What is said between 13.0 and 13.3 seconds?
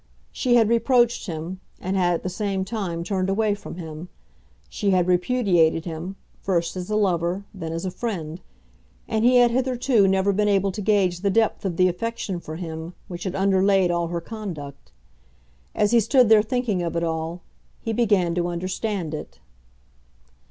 which